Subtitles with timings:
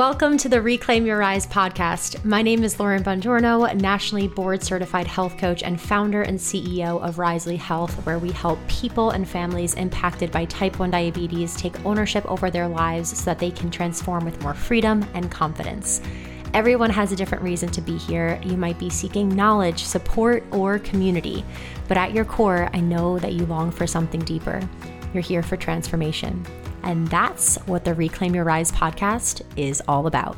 [0.00, 2.24] Welcome to the Reclaim Your Rise podcast.
[2.24, 7.16] My name is Lauren Bongiorno, nationally board certified health coach and founder and CEO of
[7.16, 12.24] Risely Health, where we help people and families impacted by type 1 diabetes take ownership
[12.30, 16.00] over their lives so that they can transform with more freedom and confidence.
[16.54, 18.40] Everyone has a different reason to be here.
[18.42, 21.44] You might be seeking knowledge, support, or community,
[21.88, 24.66] but at your core, I know that you long for something deeper.
[25.12, 26.46] You're here for transformation.
[26.82, 30.36] And that's what the Reclaim Your Rise podcast is all about.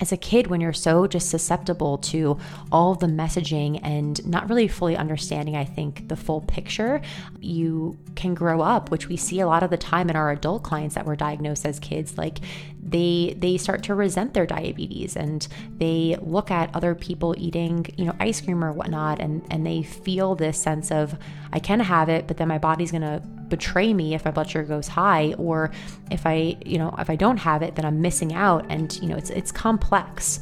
[0.00, 2.38] As a kid, when you're so just susceptible to
[2.72, 7.02] all the messaging and not really fully understanding, I think, the full picture,
[7.38, 10.62] you can grow up, which we see a lot of the time in our adult
[10.62, 12.16] clients that were diagnosed as kids.
[12.16, 12.38] Like
[12.82, 18.06] they they start to resent their diabetes and they look at other people eating you
[18.06, 21.16] know ice cream or whatnot and and they feel this sense of
[21.52, 24.64] i can have it but then my body's to betray me if my blood sugar
[24.64, 25.70] goes high or
[26.10, 29.08] if i you know if i don't have it then i'm missing out and you
[29.08, 30.40] know it's it's complex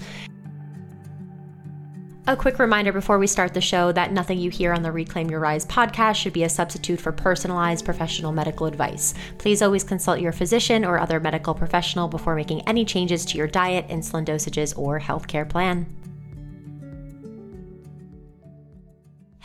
[2.28, 5.30] a quick reminder before we start the show that nothing you hear on the Reclaim
[5.30, 9.14] Your Rise podcast should be a substitute for personalized professional medical advice.
[9.38, 13.46] Please always consult your physician or other medical professional before making any changes to your
[13.46, 15.86] diet, insulin dosages, or healthcare plan.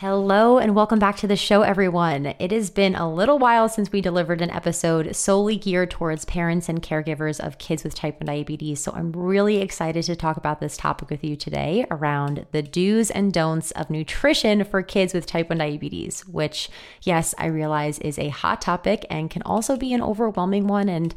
[0.04, 2.34] Hello, and welcome back to the show, everyone.
[2.38, 6.68] It has been a little while since we delivered an episode solely geared towards parents
[6.68, 8.80] and caregivers of kids with type 1 diabetes.
[8.80, 13.10] So I'm really excited to talk about this topic with you today around the do's
[13.10, 16.68] and don'ts of nutrition for kids with type 1 diabetes, which,
[17.00, 20.90] yes, I realize is a hot topic and can also be an overwhelming one.
[20.90, 21.14] And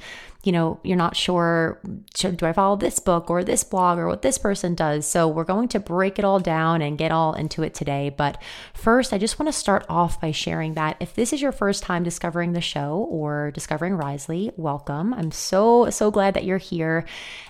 [0.47, 1.77] you know, you're not sure,
[2.15, 5.05] should, do I follow this book or this blog or what this person does?
[5.05, 8.09] So we're going to break it all down and get all into it today.
[8.15, 8.41] But
[8.73, 11.83] first, I just want to start off by sharing that if this is your first
[11.83, 15.13] time discovering the show or discovering Risely, welcome.
[15.13, 17.03] I'm so, so glad that you're here.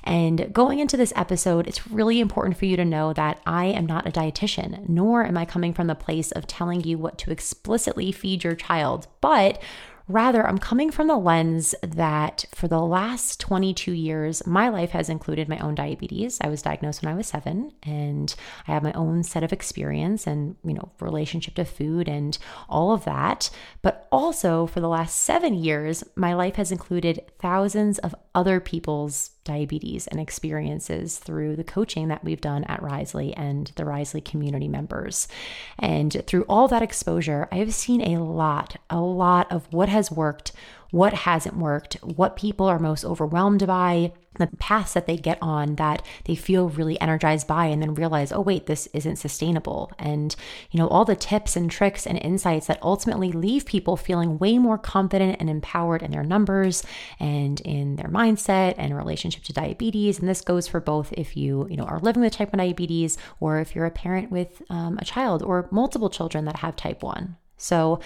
[0.03, 3.85] And going into this episode, it's really important for you to know that I am
[3.85, 7.31] not a dietitian, nor am I coming from the place of telling you what to
[7.31, 9.05] explicitly feed your child.
[9.21, 9.61] But
[10.09, 15.09] Rather, I'm coming from the lens that for the last 22 years, my life has
[15.09, 16.37] included my own diabetes.
[16.39, 18.33] I was diagnosed when I was seven, and
[18.67, 22.37] I have my own set of experience and, you know, relationship to food and
[22.69, 23.49] all of that.
[23.81, 29.31] But also, for the last seven years, my life has included thousands of other people's
[29.47, 34.67] diabetes and experiences through the coaching that we've done at Risely and the Risely community
[34.67, 35.27] members.
[35.79, 40.11] And through all that exposure, I have seen a lot, a lot of what has
[40.11, 40.51] worked,
[40.91, 45.75] what hasn't worked, what people are most overwhelmed by, the paths that they get on
[45.75, 49.91] that they feel really energized by and then realize, oh, wait, this isn't sustainable.
[49.97, 50.35] And,
[50.71, 54.57] you know, all the tips and tricks and insights that ultimately leave people feeling way
[54.57, 56.83] more confident and empowered in their numbers
[57.19, 60.19] and in their mindset and relationship to diabetes.
[60.19, 63.17] And this goes for both if you, you know, are living with type 1 diabetes
[63.39, 67.03] or if you're a parent with um, a child or multiple children that have type
[67.03, 67.35] 1.
[67.57, 67.99] So,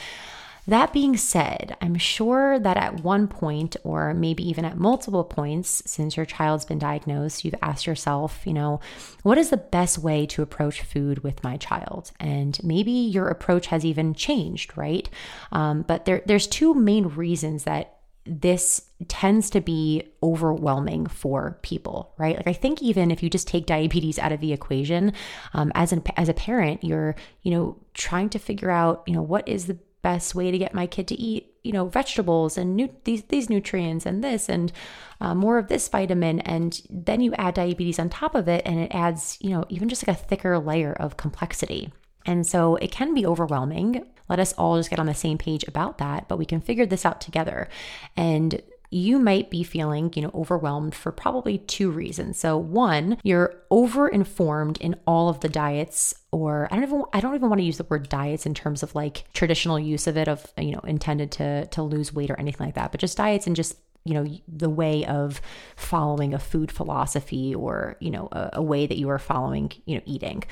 [0.72, 5.84] that being said, I'm sure that at one point, or maybe even at multiple points
[5.86, 8.80] since your child's been diagnosed, you've asked yourself, you know,
[9.24, 12.12] what is the best way to approach food with my child?
[12.22, 15.10] And maybe your approach has even changed, right?
[15.52, 22.14] Um, but there, there's two main reasons that this tends to be overwhelming for people,
[22.18, 22.38] right?
[22.38, 25.12] Like I think even if you just take diabetes out of the equation,
[25.54, 29.24] um, as an as a parent, you're you know trying to figure out you know
[29.24, 32.90] what is the best way to get my kid to eat, you know, vegetables and
[33.04, 34.72] these these nutrients and this and
[35.20, 38.80] uh, more of this vitamin, and then you add diabetes on top of it, and
[38.80, 41.92] it adds, you know, even just like a thicker layer of complexity.
[42.26, 44.06] And so it can be overwhelming.
[44.30, 46.86] Let us all just get on the same page about that, but we can figure
[46.86, 47.68] this out together.
[48.16, 52.38] And you might be feeling, you know, overwhelmed for probably two reasons.
[52.38, 57.20] So one, you're over informed in all of the diets or I don't even I
[57.20, 60.18] don't even want to use the word diets in terms of like traditional use of
[60.18, 63.18] it of you know intended to to lose weight or anything like that, but just
[63.18, 65.42] diets and just you know the way of
[65.76, 69.96] following a food philosophy or you know a, a, way that you are following you
[69.96, 70.44] know eating.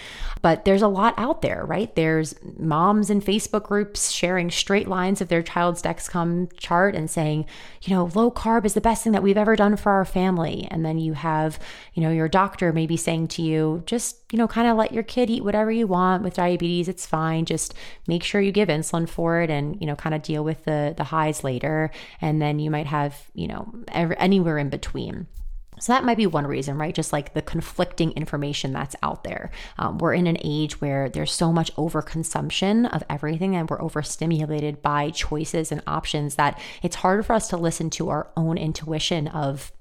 [0.41, 1.93] But there's a lot out there right?
[1.95, 7.45] There's moms in facebook groups sharing straight lines of their child's dexcom chart and saying
[7.81, 10.67] you know low carb is the best thing that we've ever done for our family.
[10.69, 11.59] And then you have
[11.93, 15.03] you know your doctor maybe saying to you just you know kind of let your
[15.03, 17.73] kid eat whatever you want with diabetes it's fine just
[18.07, 20.93] make sure you give insulin for it and you know kind of deal with the
[20.97, 21.89] the highs later
[22.21, 25.27] and then you might have you know, anywhere in between.
[25.79, 26.93] So that might be one reason, right?
[26.93, 29.49] Just like the conflicting information that's out there.
[29.77, 34.81] Um, we're in an age where there's so much overconsumption of everything and we're overstimulated
[34.81, 39.29] by choices and options that it's hard for us to listen to our own intuition
[39.29, 39.71] of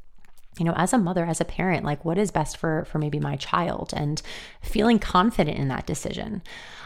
[0.58, 3.18] you know as a mother as a parent like what is best for for maybe
[3.18, 4.22] my child and
[4.62, 6.42] feeling confident in that decision.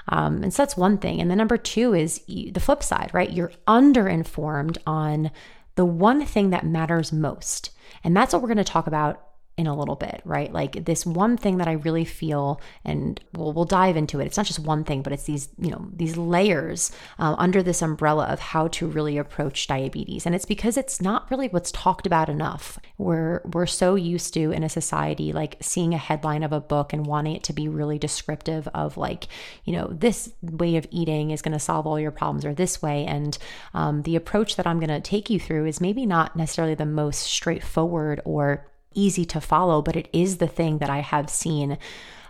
[0.08, 1.20] Um, and so that's one thing.
[1.20, 3.30] And then number two is the flip side right?
[3.30, 5.30] You're underinformed on
[5.74, 7.70] the one thing that matters most.
[8.04, 10.50] And that's what we're going to talk about in a little bit, right?
[10.50, 14.26] Like this one thing that I really feel, and we'll, we'll dive into it.
[14.26, 17.82] It's not just one thing, but it's these, you know, these layers uh, under this
[17.82, 20.24] umbrella of how to really approach diabetes.
[20.24, 22.78] And it's because it's not really what's talked about enough.
[22.96, 26.94] We're, we're so used to in a society, like seeing a headline of a book
[26.94, 29.28] and wanting it to be really descriptive of like,
[29.64, 32.80] you know, this way of eating is going to solve all your problems or this
[32.80, 33.04] way.
[33.04, 33.36] And
[33.74, 36.86] um, the approach that I'm going to take you through is maybe not necessarily the
[36.86, 41.78] most straightforward or easy to follow, but it is the thing that I have seen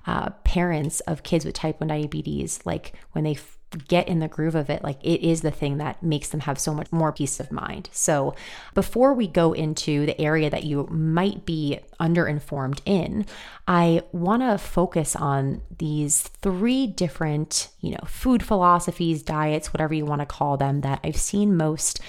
[0.06, 4.28] uh, parents of kids with type 1 diabetes, like when they f- get in the
[4.28, 7.12] groove of it, like it is the thing that makes them have so much more
[7.12, 7.88] peace of mind.
[7.92, 8.34] So,
[8.74, 13.26] before we go into the area that you might be underinformed in,
[13.66, 20.04] I want to focus on these three different, you know, food philosophies, diets, whatever you
[20.04, 22.00] want to call them, that I've seen most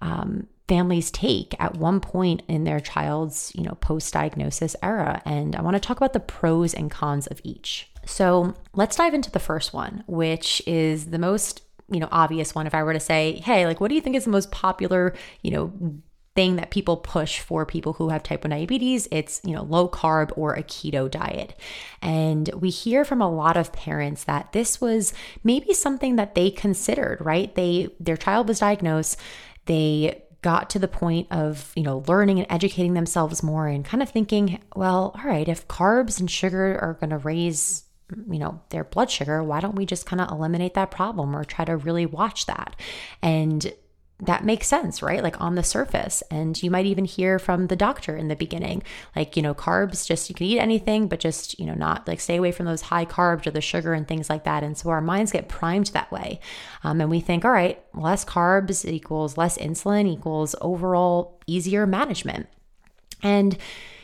[0.00, 5.20] um, families take at one point in their child's, you know, post-diagnosis era.
[5.26, 7.90] And I want to talk about the pros and cons of each.
[8.06, 11.60] So let's dive into the first one, which is the most,
[11.90, 12.66] you know, obvious one.
[12.66, 15.14] If I were to say, hey, like, what do you think is the most popular,
[15.42, 16.00] you know,
[16.34, 19.86] thing that people push for people who have type 1 diabetes it's you know low
[19.86, 21.54] carb or a keto diet
[22.00, 25.12] and we hear from a lot of parents that this was
[25.44, 29.20] maybe something that they considered right they their child was diagnosed
[29.66, 34.02] they got to the point of, you know, learning and educating themselves more and kind
[34.02, 37.84] of thinking, well, all right, if carbs and sugar are going to raise
[38.30, 41.44] you know their blood sugar why don't we just kind of eliminate that problem or
[41.44, 42.76] try to really watch that?
[43.22, 43.72] And
[44.22, 45.22] that makes sense, right?
[45.22, 46.22] Like on the surface.
[46.30, 48.84] And you might even hear from the doctor in the beginning,
[49.16, 52.20] like, you know, carbs, just you can eat anything, but just, you know, not like
[52.20, 54.62] stay away from those high carbs or the sugar and things like that.
[54.62, 56.38] And so our minds get primed that way.
[56.84, 62.46] Um, and we think, all right, less carbs equals less insulin equals overall easier management.
[63.24, 63.58] And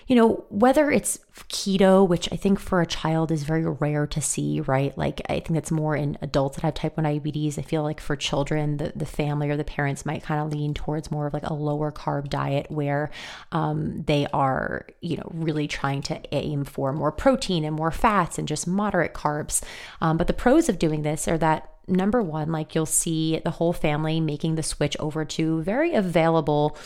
[0.09, 1.19] you know, whether it's
[1.51, 4.97] keto, which I think for a child is very rare to see, right?
[4.97, 7.59] Like I think it's more in adults that have type 1 diabetes.
[7.59, 10.73] I feel like for children, the, the family or the parents might kind of lean
[10.73, 13.11] towards more of like a lower carb diet where
[13.53, 18.39] um, they are, you know, really trying to aim for more protein and more fats
[18.39, 19.63] and just moderate carbs.
[20.01, 23.51] Um, but the pros of doing this are that number one, like you'll see the
[23.51, 26.79] whole family making the switch over to very available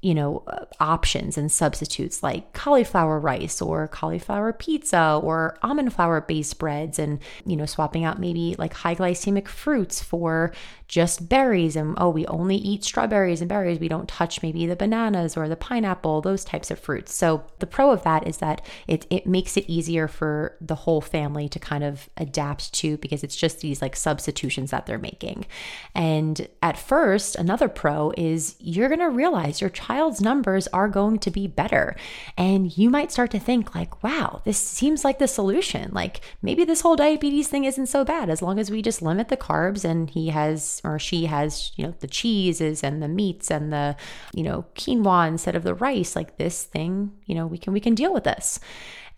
[0.00, 0.44] you know,
[0.78, 7.18] options and substitutes like cauliflower rice or cauliflower pizza or almond flour based breads and,
[7.44, 10.52] you know, swapping out maybe like high glycemic fruits for
[10.86, 11.74] just berries.
[11.74, 13.80] And oh we only eat strawberries and berries.
[13.80, 17.12] We don't touch maybe the bananas or the pineapple those types of fruits.
[17.12, 21.00] So the pro of that is that it, it makes it easier for the whole
[21.00, 25.44] family to kind of adapt to because it's just these like substitutions that they're making.
[25.96, 31.18] And at first another pro is you're going to realize your child's numbers are going
[31.18, 31.96] to be better
[32.36, 36.64] and you might start to think like wow this seems like the solution like maybe
[36.64, 39.84] this whole diabetes thing isn't so bad as long as we just limit the carbs
[39.84, 43.96] and he has or she has, you know, the cheeses and the meats and the,
[44.34, 47.80] you know, quinoa instead of the rice, like this thing, you know, we can we
[47.80, 48.60] can deal with this.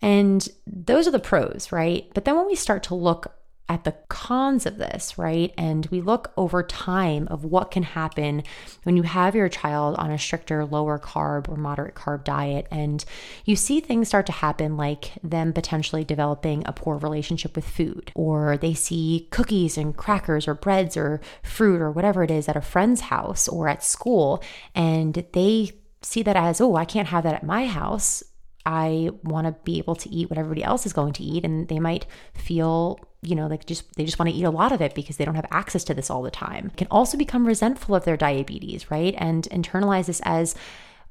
[0.01, 2.09] And those are the pros, right?
[2.13, 3.35] But then when we start to look
[3.71, 5.53] at the cons of this, right?
[5.57, 8.43] And we look over time of what can happen
[8.83, 13.05] when you have your child on a stricter lower carb or moderate carb diet and
[13.45, 18.11] you see things start to happen like them potentially developing a poor relationship with food
[18.13, 22.57] or they see cookies and crackers or breads or fruit or whatever it is at
[22.57, 24.43] a friend's house or at school
[24.75, 28.21] and they see that as, "Oh, I can't have that at my house."
[28.65, 31.67] I want to be able to eat what everybody else is going to eat and
[31.67, 34.81] they might feel you know like just they just want to eat a lot of
[34.81, 37.95] it because they don't have access to this all the time can also become resentful
[37.95, 40.55] of their diabetes right and internalize this as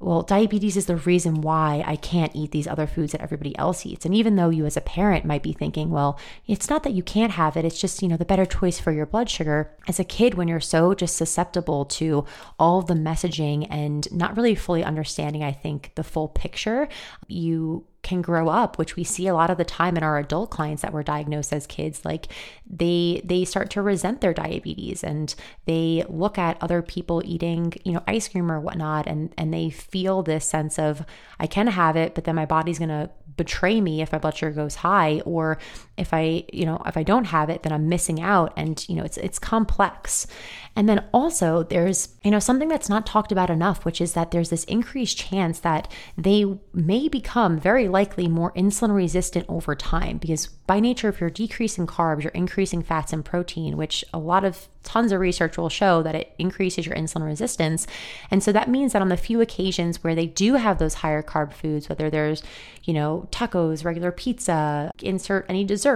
[0.01, 3.85] well, diabetes is the reason why I can't eat these other foods that everybody else
[3.85, 4.03] eats.
[4.03, 7.03] And even though you as a parent might be thinking, well, it's not that you
[7.03, 9.71] can't have it, it's just, you know, the better choice for your blood sugar.
[9.87, 12.25] As a kid, when you're so just susceptible to
[12.57, 16.89] all the messaging and not really fully understanding, I think, the full picture,
[17.27, 20.49] you can grow up which we see a lot of the time in our adult
[20.49, 22.27] clients that were diagnosed as kids like
[22.69, 27.91] they they start to resent their diabetes and they look at other people eating you
[27.91, 31.05] know ice cream or whatnot and and they feel this sense of
[31.39, 34.35] i can have it but then my body's going to betray me if my blood
[34.35, 35.57] sugar goes high or
[36.01, 38.51] if i you know if i don't have it then i'm missing out.
[38.57, 40.27] And you know it's it's complex.
[40.75, 44.31] And then also there's you know something that's not talked about enough which is that
[44.31, 50.17] there's this increased chance that they may become very likely more insulin resistant over time.
[50.17, 54.43] Because by nature if you're decreasing carbs you're increasing fats and protein which a lot
[54.43, 57.85] of tons of research will show that it increases your insulin resistance.
[58.29, 61.21] And so that means that on the few occasions where they do have those higher
[61.21, 62.41] carb foods, whether there's,
[62.83, 65.90] you know, tacos, regular pizza, insert any dessert,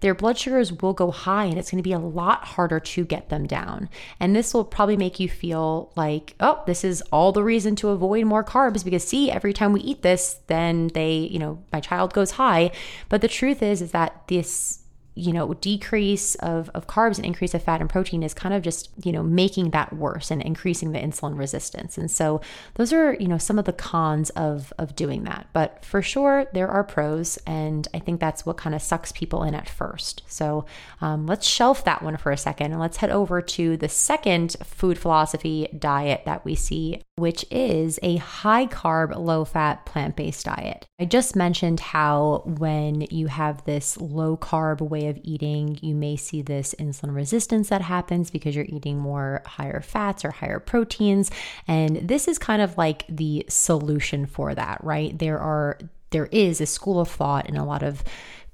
[0.00, 3.04] their blood sugars will go high and it's going to be a lot harder to
[3.04, 3.88] get them down.
[4.20, 7.88] And this will probably make you feel like, oh, this is all the reason to
[7.88, 11.80] avoid more carbs because see, every time we eat this, then they, you know, my
[11.80, 12.70] child goes high.
[13.08, 14.80] But the truth is, is that this
[15.18, 18.62] you know, decrease of, of carbs and increase of fat and protein is kind of
[18.62, 21.98] just, you know, making that worse and increasing the insulin resistance.
[21.98, 22.40] And so
[22.74, 25.48] those are, you know, some of the cons of of doing that.
[25.52, 27.36] But for sure, there are pros.
[27.46, 30.22] And I think that's what kind of sucks people in at first.
[30.28, 30.64] So
[31.00, 34.56] um, let's shelf that one for a second and let's head over to the second
[34.62, 40.46] food philosophy diet that we see which is a high carb, low fat, plant based
[40.46, 40.86] diet.
[41.00, 46.16] I just mentioned how when you have this low carb way of eating, you may
[46.16, 51.30] see this insulin resistance that happens because you're eating more higher fats or higher proteins.
[51.66, 55.18] And this is kind of like the solution for that, right?
[55.18, 55.78] There are
[56.10, 58.02] there is a school of thought in a lot of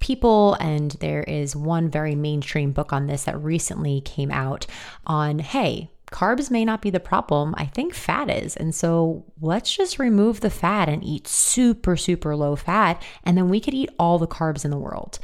[0.00, 0.54] people.
[0.54, 4.66] And there is one very mainstream book on this that recently came out
[5.06, 7.54] on hey, carbs may not be the problem.
[7.58, 8.56] I think fat is.
[8.56, 13.02] And so let's just remove the fat and eat super, super low fat.
[13.24, 15.18] And then we could eat all the carbs in the world.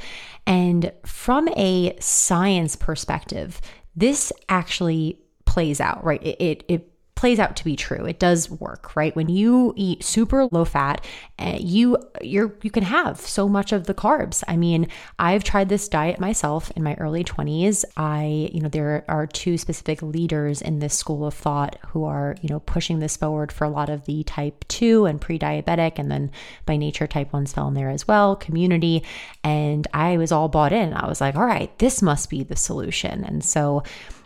[0.45, 3.61] And from a science perspective,
[3.95, 6.21] this actually plays out, right?
[6.21, 6.90] It, it, it
[7.21, 8.03] plays out to be true.
[8.03, 9.15] It does work, right?
[9.15, 11.05] When you eat super low fat,
[11.37, 14.43] uh, you you're you can have so much of the carbs.
[14.47, 14.87] I mean,
[15.19, 17.85] I've tried this diet myself in my early 20s.
[17.95, 22.37] I, you know, there are two specific leaders in this school of thought who are,
[22.41, 26.09] you know, pushing this forward for a lot of the type 2 and pre-diabetic and
[26.09, 26.31] then
[26.65, 29.03] by nature type 1s fell in there as well, community,
[29.43, 30.91] and I was all bought in.
[30.95, 33.83] I was like, "All right, this must be the solution." And so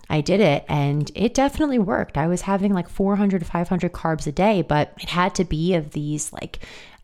[0.10, 2.18] I did it and it definitely worked.
[2.18, 5.74] I was having like 400 to 500 carbs a day, but it had to be
[5.74, 6.60] of these like,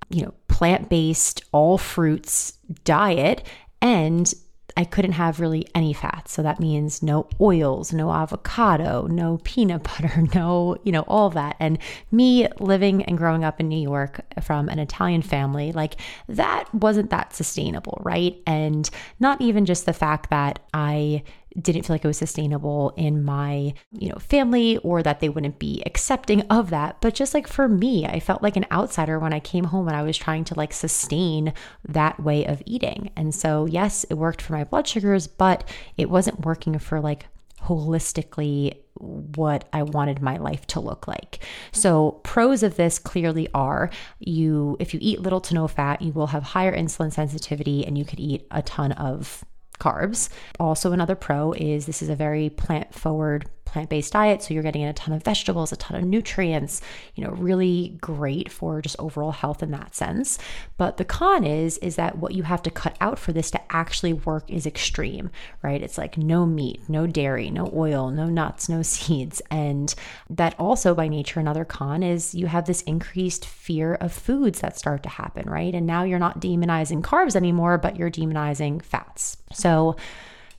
[0.09, 2.53] you know, plant based, all fruits
[2.83, 3.43] diet.
[3.81, 4.33] And
[4.77, 6.31] I couldn't have really any fats.
[6.33, 11.55] So that means no oils, no avocado, no peanut butter, no, you know, all that.
[11.59, 11.77] And
[12.11, 15.95] me living and growing up in New York from an Italian family, like
[16.27, 18.41] that wasn't that sustainable, right?
[18.47, 18.89] And
[19.19, 21.23] not even just the fact that I
[21.59, 25.59] didn't feel like it was sustainable in my, you know, family or that they wouldn't
[25.59, 27.01] be accepting of that.
[27.01, 29.97] But just like for me, I felt like an outsider when I came home and
[29.97, 31.53] I was trying to like sustain
[31.87, 33.11] that way of eating.
[33.15, 35.67] And so, yes, it worked for my blood sugars, but
[35.97, 37.25] it wasn't working for like
[37.63, 41.39] holistically what I wanted my life to look like.
[41.71, 43.89] So pros of this clearly are
[44.19, 47.97] you if you eat little to no fat, you will have higher insulin sensitivity and
[47.97, 49.43] you could eat a ton of
[49.81, 50.29] carbs.
[50.59, 54.43] Also, another pro is this is a very plant forward plant based diet.
[54.43, 56.81] So you're getting a ton of vegetables, a ton of nutrients,
[57.15, 60.37] you know, really great for just overall health in that sense.
[60.77, 63.73] But the con is, is that what you have to cut out for this to
[63.73, 65.81] actually work is extreme, right?
[65.81, 69.41] It's like no meat, no dairy, no oil, no nuts, no seeds.
[69.49, 69.93] And
[70.29, 74.77] that also by nature, another con is you have this increased fear of foods that
[74.77, 75.73] start to happen, right?
[75.73, 79.37] And now you're not demonizing carbs anymore, but you're demonizing fats.
[79.53, 79.95] So,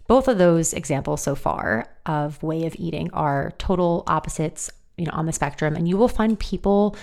[0.06, 5.12] both of those examples so far of way of eating are total opposites, you know,
[5.12, 6.96] on the spectrum and you will find people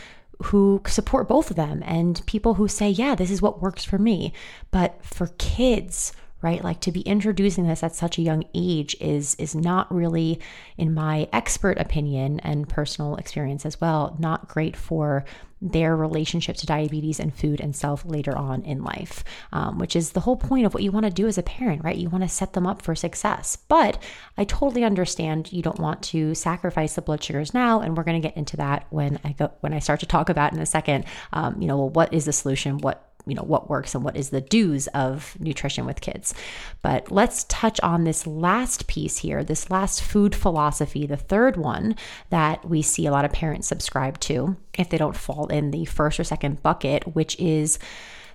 [0.44, 3.98] who support both of them and people who say, "Yeah, this is what works for
[3.98, 4.32] me."
[4.72, 6.64] But for kids, right?
[6.64, 10.40] Like to be introducing this at such a young age is is not really
[10.78, 15.26] in my expert opinion and personal experience as well, not great for
[15.62, 20.12] their relationship to diabetes and food and self later on in life, um, which is
[20.12, 21.98] the whole point of what you want to do as a parent, right?
[21.98, 23.58] You want to set them up for success.
[23.68, 24.02] But
[24.38, 28.22] I totally understand you don't want to sacrifice the blood sugars now, and we're going
[28.22, 30.66] to get into that when I go when I start to talk about in a
[30.66, 31.06] second.
[31.34, 32.78] Um, you know, well, what is the solution?
[32.78, 36.34] What you know what works and what is the do's of nutrition with kids
[36.82, 41.96] but let's touch on this last piece here this last food philosophy the third one
[42.30, 45.86] that we see a lot of parents subscribe to if they don't fall in the
[45.86, 47.80] first or second bucket which is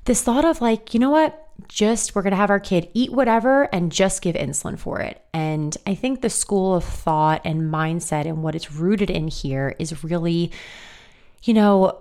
[0.04, 1.40] this thought of like, you know what?
[1.68, 5.24] Just we're going to have our kid eat whatever and just give insulin for it.
[5.32, 9.74] And I think the school of thought and mindset and what it's rooted in here
[9.78, 10.50] is really,
[11.44, 12.00] you know,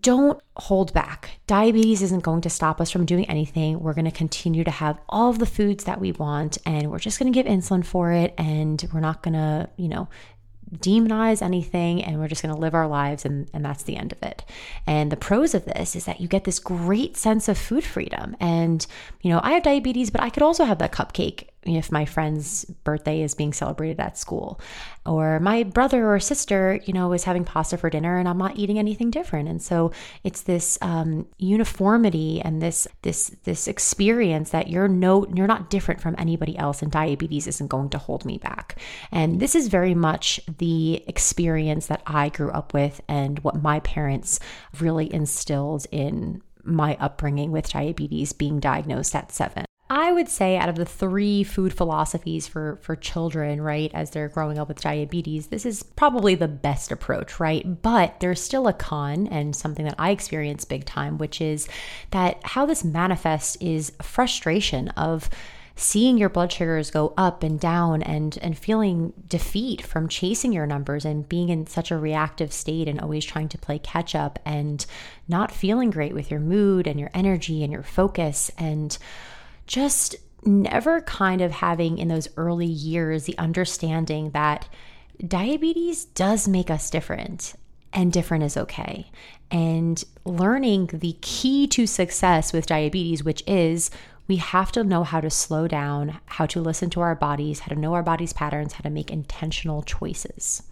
[0.00, 1.38] don't hold back.
[1.46, 3.80] Diabetes isn't going to stop us from doing anything.
[3.80, 6.98] We're going to continue to have all of the foods that we want and we're
[6.98, 10.08] just going to give insulin for it and we're not going to, you know,
[10.74, 14.12] demonize anything and we're just going to live our lives and, and that's the end
[14.12, 14.44] of it
[14.86, 18.36] and the pros of this is that you get this great sense of food freedom
[18.40, 18.88] and
[19.22, 22.64] you know i have diabetes but i could also have that cupcake if my friend's
[22.84, 24.60] birthday is being celebrated at school.
[25.04, 28.56] Or my brother or sister you know is having pasta for dinner and i'm not
[28.56, 29.48] eating anything different.
[29.48, 29.90] And so
[30.22, 36.00] it's this um, uniformity and this this this experience that you're no you're not different
[36.00, 38.78] from anybody else and diabetes isn't going to hold me back.
[39.10, 43.80] And this is very much the experience that i grew up with and what my
[43.80, 44.38] parents
[44.80, 50.68] really instilled in my upbringing with diabetes being diagnosed at seven I would say out
[50.68, 55.46] of the three food philosophies for for children, right, as they're growing up with diabetes,
[55.46, 57.82] this is probably the best approach, right?
[57.82, 61.68] But there's still a con and something that I experience big time, which is
[62.10, 65.30] that how this manifests is frustration of
[65.76, 70.66] seeing your blood sugars go up and down and and feeling defeat from chasing your
[70.66, 74.38] numbers and being in such a reactive state and always trying to play catch up
[74.44, 74.84] and
[75.28, 78.98] not feeling great with your mood and your energy and your focus and
[79.66, 84.68] just never kind of having in those early years the understanding that
[85.26, 87.54] diabetes does make us different
[87.92, 89.10] and different is okay.
[89.50, 93.90] And learning the key to success with diabetes, which is
[94.28, 97.74] we have to know how to slow down, how to listen to our bodies, how
[97.74, 100.62] to know our body's patterns, how to make intentional choices.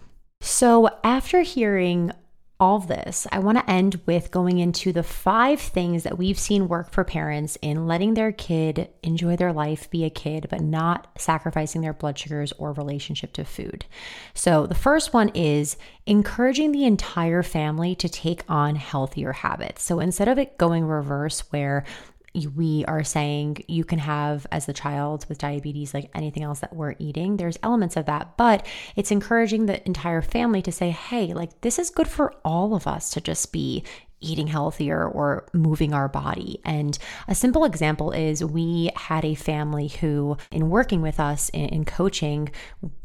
[0.41, 2.13] So, after hearing
[2.61, 6.69] all this, I want to end with going into the five things that we've seen
[6.69, 11.09] work for parents in letting their kid enjoy their life, be a kid, but not
[11.19, 13.85] sacrificing their blood sugars or relationship to food.
[14.35, 19.83] So, the first one is encouraging the entire family to take on healthier habits.
[19.83, 21.85] So, instead of it going reverse, where
[22.55, 26.75] we are saying you can have as the child with diabetes like anything else that
[26.75, 31.33] we're eating there's elements of that but it's encouraging the entire family to say hey
[31.33, 33.85] like this is good for all of us to just be
[34.25, 36.61] eating healthier or moving our body.
[36.65, 41.69] And a simple example is we had a family who, in working with us in,
[41.69, 42.51] in, coaching,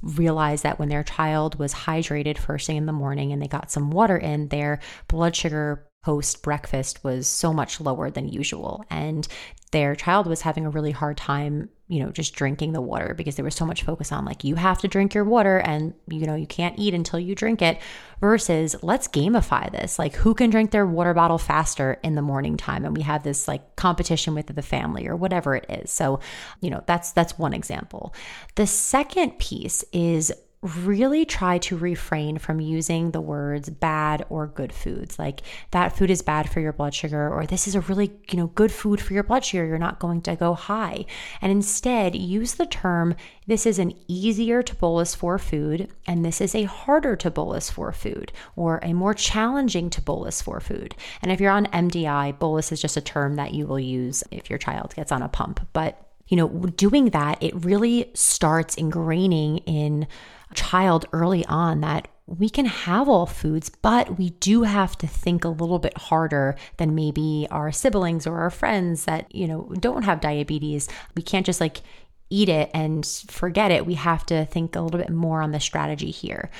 [0.01, 3.71] realized that when their child was hydrated first thing in the morning and they got
[3.71, 8.85] some water in, their blood sugar post breakfast was so much lower than usual.
[8.89, 9.27] And
[9.71, 13.35] their child was having a really hard time, you know, just drinking the water because
[13.35, 16.25] there was so much focus on like, you have to drink your water and, you
[16.25, 17.79] know, you can't eat until you drink it
[18.19, 19.99] versus let's gamify this.
[19.99, 22.83] Like, who can drink their water bottle faster in the morning time?
[22.85, 25.91] And we have this like competition with the family or whatever it is.
[25.91, 26.19] So,
[26.61, 28.15] you know, that's, that's one example.
[28.55, 34.73] The second piece is really try to refrain from using the words bad or good
[34.73, 35.17] foods.
[35.17, 35.41] Like
[35.71, 38.47] that food is bad for your blood sugar or this is a really you know
[38.47, 39.65] good food for your blood sugar.
[39.65, 41.05] You're not going to go high.
[41.41, 43.15] And instead use the term
[43.47, 47.69] this is an easier to bolus for food and this is a harder to bolus
[47.69, 50.93] for food or a more challenging to bolus for food.
[51.21, 54.49] And if you're on MDI bolus is just a term that you will use if
[54.49, 55.65] your child gets on a pump.
[55.71, 60.07] But you know doing that it really starts ingraining in
[60.49, 65.07] a child early on that we can have all foods, but we do have to
[65.07, 69.73] think a little bit harder than maybe our siblings or our friends that, you know,
[69.79, 70.87] don't have diabetes.
[71.15, 71.81] We can't just like
[72.29, 73.87] eat it and forget it.
[73.87, 76.51] We have to think a little bit more on the strategy here.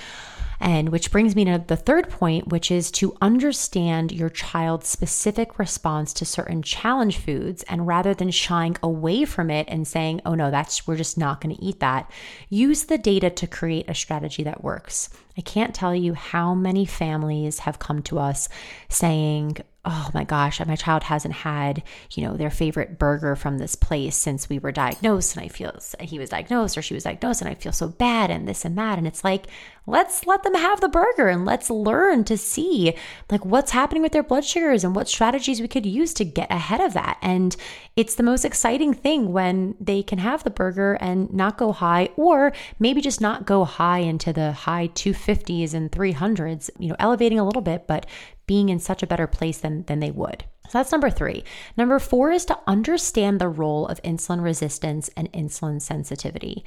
[0.60, 5.58] And which brings me to the third point, which is to understand your child's specific
[5.58, 7.64] response to certain challenge foods.
[7.64, 11.42] And rather than shying away from it and saying, oh no, that's, we're just not
[11.42, 12.12] going to eat that,
[12.50, 15.10] use the data to create a strategy that works.
[15.38, 18.50] I can't tell you how many families have come to us
[18.90, 23.76] saying, oh my gosh, my child hasn't had, you know, their favorite burger from this
[23.76, 27.42] place since we were diagnosed and I feel he was diagnosed or she was diagnosed
[27.42, 29.48] and I feel so bad and this and that and it's like
[29.90, 32.94] let's let them have the burger and let's learn to see
[33.32, 36.52] like what's happening with their blood sugars and what strategies we could use to get
[36.52, 37.18] ahead of that.
[37.22, 37.56] And
[37.96, 42.10] it's the most exciting thing when they can have the burger and not go high
[42.16, 44.88] or maybe just not go high into the high
[45.20, 48.06] 250s and 300s, you know, elevating a little bit but
[48.48, 50.44] being in such a better place than than they would.
[50.70, 51.44] So that's number three.
[51.78, 56.64] Number four is to understand the role of insulin resistance and insulin sensitivity.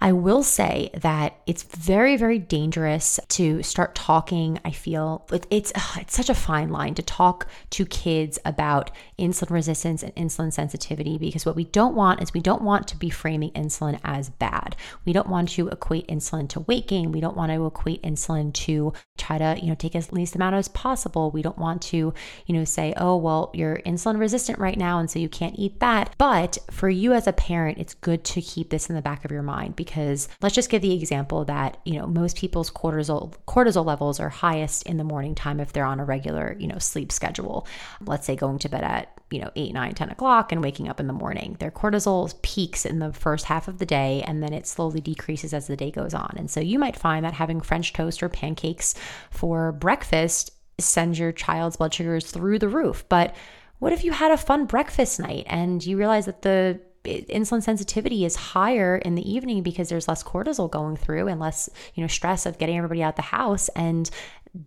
[0.00, 4.60] I will say that it's very, very dangerous to start talking.
[4.64, 10.02] I feel it's it's such a fine line to talk to kids about insulin resistance
[10.02, 13.50] and insulin sensitivity because what we don't want is we don't want to be framing
[13.52, 14.76] insulin as bad.
[15.04, 17.10] We don't want to equate insulin to weight gain.
[17.10, 20.56] We don't want to equate insulin to try to you know take as least amount
[20.56, 21.30] as possible.
[21.30, 22.12] We don't want to
[22.46, 25.80] you know say oh well you're insulin resistant right now and so you can't eat
[25.80, 26.14] that.
[26.18, 29.30] But for you as a parent, it's good to keep this in the back of
[29.30, 33.86] your mind because let's just give the example that, you know, most people's cortisol cortisol
[33.86, 37.10] levels are highest in the morning time if they're on a regular, you know, sleep
[37.10, 37.66] schedule.
[38.04, 41.00] Let's say going to bed at you know 8 9 10 o'clock and waking up
[41.00, 41.56] in the morning.
[41.58, 45.52] Their cortisol peaks in the first half of the day and then it slowly decreases
[45.52, 46.34] as the day goes on.
[46.36, 48.94] And so you might find that having french toast or pancakes
[49.30, 53.04] for breakfast sends your child's blood sugars through the roof.
[53.08, 53.34] But
[53.78, 58.24] what if you had a fun breakfast night and you realize that the insulin sensitivity
[58.24, 62.08] is higher in the evening because there's less cortisol going through and less, you know,
[62.08, 63.68] stress of getting everybody out the house.
[63.70, 64.10] And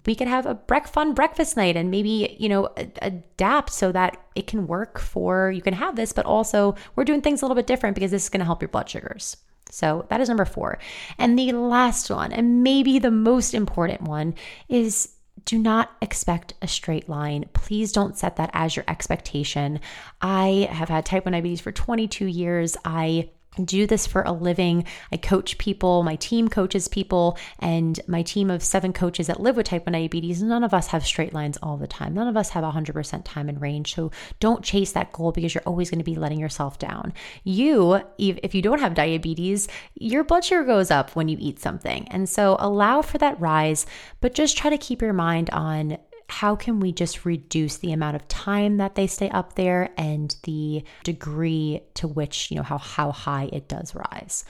[0.05, 2.69] we could have a brec- fun breakfast night and maybe you know
[3.01, 7.21] adapt so that it can work for you can have this but also we're doing
[7.21, 9.37] things a little bit different because this is going to help your blood sugars.
[9.71, 10.79] So that is number four.
[11.19, 14.35] And the last one and maybe the most important one
[14.67, 15.09] is
[15.45, 17.45] do not expect a straight line.
[17.53, 19.79] Please don't set that as your expectation.
[20.21, 22.75] I have had type 1 diabetes for 22 years.
[22.83, 23.29] I
[23.65, 24.85] do this for a living.
[25.11, 29.57] I coach people, my team coaches people, and my team of seven coaches that live
[29.57, 32.13] with type 1 diabetes, none of us have straight lines all the time.
[32.13, 33.93] None of us have 100% time and range.
[33.95, 37.13] So don't chase that goal because you're always going to be letting yourself down.
[37.43, 42.07] You, if you don't have diabetes, your blood sugar goes up when you eat something.
[42.09, 43.85] And so allow for that rise,
[44.21, 45.97] but just try to keep your mind on
[46.29, 50.35] how can we just reduce the amount of time that they stay up there and
[50.43, 54.45] the degree to which, you know, how, how high it does rise.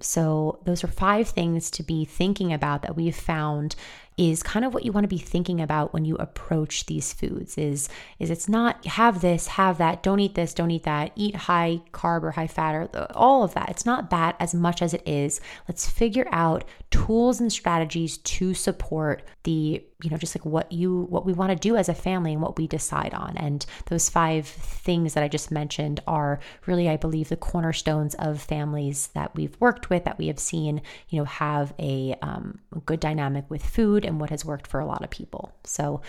[0.00, 3.76] So, those are five things to be thinking about that we've found
[4.18, 7.56] is kind of what you want to be thinking about when you approach these foods
[7.56, 11.34] is is it's not have this have that don't eat this don't eat that eat
[11.34, 14.92] high carb or high fat or all of that it's not that as much as
[14.92, 20.44] it is let's figure out tools and strategies to support the you know just like
[20.44, 23.36] what you what we want to do as a family and what we decide on.
[23.36, 28.40] And those five things that i just mentioned are really i believe the cornerstones of
[28.40, 33.00] families that we've worked with that we have seen you know have a, um, good
[33.00, 35.52] dynamic with food and what has worked for a lot of people.
[35.64, 36.00] So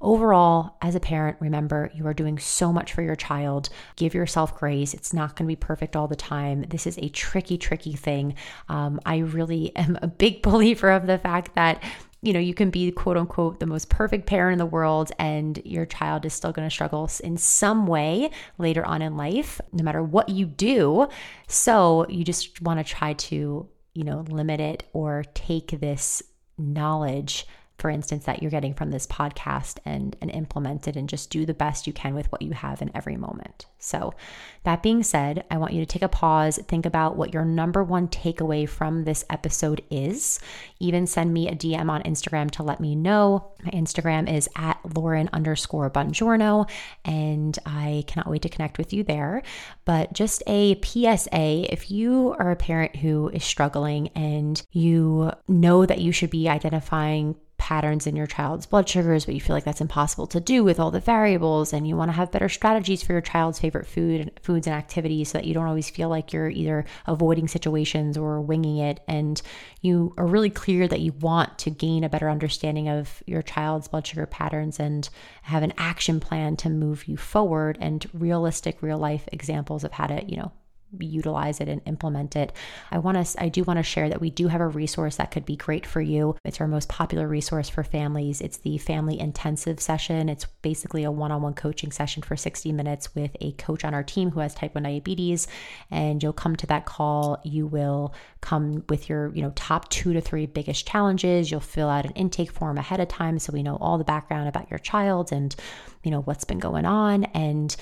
[0.00, 3.68] overall as a parent remember you are doing so much for your child.
[3.96, 4.94] Give yourself grace.
[4.94, 6.62] It's not going to be perfect all the time.
[6.68, 8.34] This is a tricky tricky thing.
[8.68, 11.82] Um, i really am a big believer of the fact that
[12.22, 15.60] you know, you can be quote unquote the most perfect parent in the world, and
[15.64, 19.82] your child is still going to struggle in some way later on in life, no
[19.82, 21.08] matter what you do.
[21.48, 26.22] So you just want to try to, you know, limit it or take this
[26.56, 27.46] knowledge
[27.82, 31.44] for instance, that you're getting from this podcast and, and implement it and just do
[31.44, 33.66] the best you can with what you have in every moment.
[33.80, 34.14] So,
[34.62, 37.82] that being said, I want you to take a pause, think about what your number
[37.82, 40.38] one takeaway from this episode is.
[40.78, 43.50] Even send me a DM on Instagram to let me know.
[43.64, 46.70] My Instagram is at Lauren underscore Bongiorno,
[47.04, 49.42] and I cannot wait to connect with you there.
[49.84, 55.84] But just a PSA if you are a parent who is struggling and you know
[55.84, 59.62] that you should be identifying patterns in your child's blood sugars, but you feel like
[59.62, 63.04] that's impossible to do with all the variables, and you want to have better strategies
[63.04, 66.32] for your child's favorite food, foods, and activities, so that you don't always feel like
[66.32, 69.42] you're either avoiding situations or winging it, and
[69.80, 73.86] you are really clear that you want to gain a better understanding of your child's
[73.86, 75.08] blood sugar patterns and
[75.42, 80.08] have an action plan to move you forward, and realistic, real life examples of how
[80.08, 80.50] to, you know,
[80.98, 82.52] utilize it and implement it.
[82.90, 85.30] I want to I do want to share that we do have a resource that
[85.30, 86.36] could be great for you.
[86.44, 88.40] It's our most popular resource for families.
[88.40, 90.28] It's the family intensive session.
[90.28, 94.30] It's basically a one-on-one coaching session for 60 minutes with a coach on our team
[94.30, 95.48] who has type 1 diabetes
[95.90, 100.12] and you'll come to that call, you will come with your, you know, top 2
[100.12, 101.50] to 3 biggest challenges.
[101.50, 104.48] You'll fill out an intake form ahead of time so we know all the background
[104.48, 105.54] about your child and
[106.02, 107.76] you know what's been going on and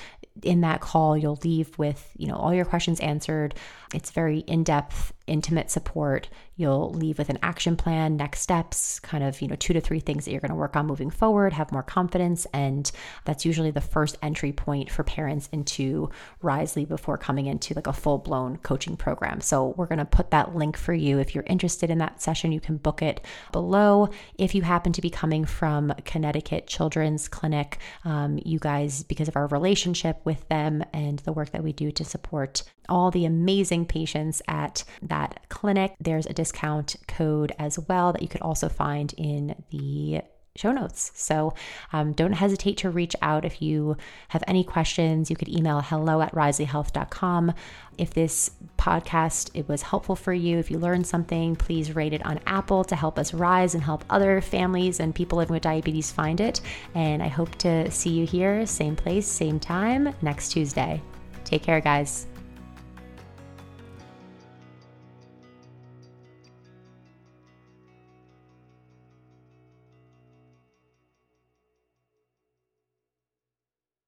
[0.44, 3.54] in that call you'll leave with you know all your questions answered.
[3.94, 6.28] It's very in-depth intimate support
[6.60, 9.98] You'll leave with an action plan, next steps, kind of, you know, two to three
[9.98, 12.46] things that you're going to work on moving forward, have more confidence.
[12.52, 12.92] And
[13.24, 16.10] that's usually the first entry point for parents into
[16.42, 19.40] Risely before coming into like a full blown coaching program.
[19.40, 21.18] So we're going to put that link for you.
[21.18, 24.10] If you're interested in that session, you can book it below.
[24.36, 29.36] If you happen to be coming from Connecticut Children's Clinic, um, you guys, because of
[29.36, 33.86] our relationship with them and the work that we do to support all the amazing
[33.86, 39.14] patients at that clinic, there's a discount code as well that you could also find
[39.16, 40.22] in the
[40.56, 41.12] show notes.
[41.14, 41.54] So
[41.92, 43.96] um, don't hesitate to reach out if you
[44.28, 45.30] have any questions.
[45.30, 47.52] You could email hello at riselyhealth.com.
[47.98, 52.24] If this podcast it was helpful for you, if you learned something, please rate it
[52.24, 56.10] on Apple to help us rise and help other families and people living with diabetes
[56.10, 56.60] find it.
[56.94, 61.02] And I hope to see you here, same place, same time, next Tuesday.
[61.44, 62.29] Take care, guys.